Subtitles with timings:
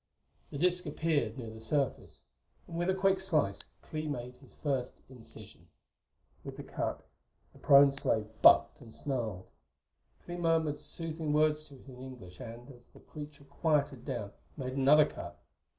[0.49, 2.23] The disk appeared near the surface,
[2.67, 5.67] and with a quick slice Clee made his first incision.
[6.43, 7.05] With the cut,
[7.53, 9.45] the prone slave bucked and snarled.
[10.25, 14.73] Clee murmured soothing words to it in English, and, as the creature quieted down, made
[14.73, 15.39] another cut.